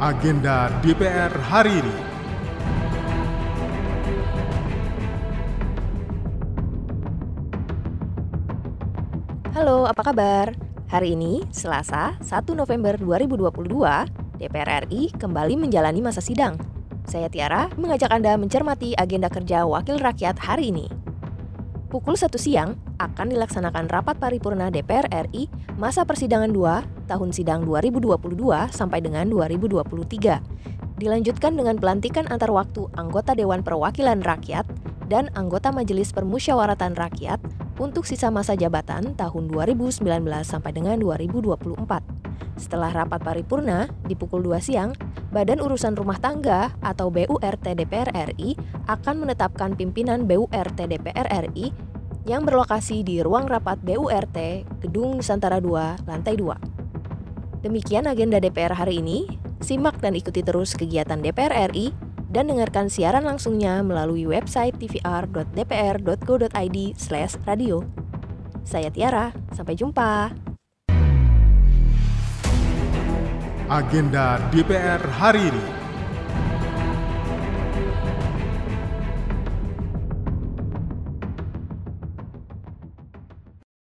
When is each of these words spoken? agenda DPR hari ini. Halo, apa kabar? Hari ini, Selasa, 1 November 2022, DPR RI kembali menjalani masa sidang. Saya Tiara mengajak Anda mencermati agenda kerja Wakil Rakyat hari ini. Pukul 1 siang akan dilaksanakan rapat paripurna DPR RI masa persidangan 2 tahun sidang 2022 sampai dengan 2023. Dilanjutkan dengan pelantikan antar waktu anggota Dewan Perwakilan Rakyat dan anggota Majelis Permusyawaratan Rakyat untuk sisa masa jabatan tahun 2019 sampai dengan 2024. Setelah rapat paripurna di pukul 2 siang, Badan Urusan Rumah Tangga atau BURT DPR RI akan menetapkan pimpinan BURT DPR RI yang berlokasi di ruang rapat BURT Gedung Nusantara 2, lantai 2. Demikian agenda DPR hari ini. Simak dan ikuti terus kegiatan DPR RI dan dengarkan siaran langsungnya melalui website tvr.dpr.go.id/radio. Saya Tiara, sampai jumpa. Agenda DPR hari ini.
agenda 0.00 0.72
DPR 0.80 1.28
hari 1.28 1.76
ini. 1.76 1.96
Halo, 9.52 9.84
apa 9.84 10.00
kabar? 10.00 10.56
Hari 10.88 11.12
ini, 11.12 11.44
Selasa, 11.52 12.16
1 12.24 12.56
November 12.56 12.96
2022, 12.96 14.40
DPR 14.40 14.88
RI 14.88 15.12
kembali 15.20 15.60
menjalani 15.60 16.00
masa 16.00 16.24
sidang. 16.24 16.56
Saya 17.04 17.28
Tiara 17.28 17.68
mengajak 17.76 18.08
Anda 18.08 18.40
mencermati 18.40 18.96
agenda 18.96 19.28
kerja 19.28 19.68
Wakil 19.68 20.00
Rakyat 20.00 20.40
hari 20.40 20.72
ini. 20.72 20.88
Pukul 21.90 22.14
1 22.14 22.30
siang 22.38 22.78
akan 23.02 23.34
dilaksanakan 23.34 23.90
rapat 23.90 24.14
paripurna 24.22 24.70
DPR 24.70 25.10
RI 25.10 25.50
masa 25.74 26.06
persidangan 26.06 26.46
2 26.54 27.10
tahun 27.10 27.34
sidang 27.34 27.66
2022 27.66 28.14
sampai 28.70 29.02
dengan 29.02 29.26
2023. 29.26 30.38
Dilanjutkan 31.02 31.58
dengan 31.58 31.74
pelantikan 31.74 32.30
antar 32.30 32.54
waktu 32.54 32.86
anggota 32.94 33.34
Dewan 33.34 33.66
Perwakilan 33.66 34.22
Rakyat 34.22 34.70
dan 35.10 35.34
anggota 35.34 35.74
Majelis 35.74 36.14
Permusyawaratan 36.14 36.94
Rakyat 36.94 37.42
untuk 37.82 38.06
sisa 38.06 38.30
masa 38.30 38.54
jabatan 38.54 39.18
tahun 39.18 39.50
2019 39.50 39.98
sampai 40.46 40.70
dengan 40.70 40.94
2024. 41.02 41.74
Setelah 42.54 42.94
rapat 42.94 43.18
paripurna 43.18 43.90
di 44.06 44.14
pukul 44.14 44.46
2 44.46 44.62
siang, 44.62 44.94
Badan 45.30 45.62
Urusan 45.62 45.94
Rumah 45.94 46.18
Tangga 46.18 46.74
atau 46.82 47.06
BURT 47.06 47.62
DPR 47.62 48.34
RI 48.34 48.58
akan 48.90 49.22
menetapkan 49.22 49.78
pimpinan 49.78 50.26
BURT 50.26 50.74
DPR 50.74 51.46
RI 51.46 51.70
yang 52.26 52.42
berlokasi 52.42 53.06
di 53.06 53.22
ruang 53.22 53.46
rapat 53.46 53.78
BURT 53.78 54.66
Gedung 54.82 55.22
Nusantara 55.22 55.62
2, 55.62 56.02
lantai 56.10 56.34
2. 56.34 57.62
Demikian 57.62 58.10
agenda 58.10 58.42
DPR 58.42 58.74
hari 58.74 58.98
ini. 58.98 59.38
Simak 59.62 60.02
dan 60.02 60.18
ikuti 60.18 60.42
terus 60.42 60.74
kegiatan 60.74 61.22
DPR 61.22 61.70
RI 61.70 61.94
dan 62.32 62.48
dengarkan 62.50 62.90
siaran 62.90 63.22
langsungnya 63.22 63.86
melalui 63.86 64.26
website 64.26 64.74
tvr.dpr.go.id/radio. 64.82 67.76
Saya 68.66 68.90
Tiara, 68.90 69.30
sampai 69.54 69.78
jumpa. 69.78 70.49
Agenda 73.70 74.50
DPR 74.50 74.98
hari 75.14 75.46
ini. 75.46 75.79